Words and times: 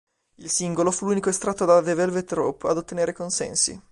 Il 0.37 0.49
singolo 0.49 0.89
fu 0.89 1.05
l'unico 1.05 1.29
estratto 1.29 1.63
da 1.63 1.79
"The 1.83 1.93
Velvet 1.93 2.31
Rope" 2.31 2.67
ad 2.67 2.77
ottenere 2.77 3.13
consensi. 3.13 3.79